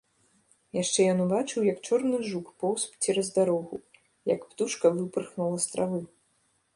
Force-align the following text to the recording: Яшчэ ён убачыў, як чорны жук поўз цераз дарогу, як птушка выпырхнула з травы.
Яшчэ 0.81 0.99
ён 1.11 1.19
убачыў, 1.25 1.65
як 1.73 1.77
чорны 1.89 2.17
жук 2.29 2.47
поўз 2.63 2.85
цераз 3.03 3.27
дарогу, 3.37 3.75
як 4.35 4.41
птушка 4.55 4.85
выпырхнула 4.97 5.57
з 5.67 5.71
травы. 5.75 6.01